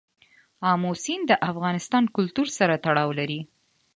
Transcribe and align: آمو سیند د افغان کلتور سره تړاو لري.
آمو 0.71 0.91
سیند 1.03 1.23
د 1.27 1.31
افغان 1.49 2.05
کلتور 2.15 2.47
سره 2.57 2.75
تړاو 2.85 3.09
لري. 3.19 3.39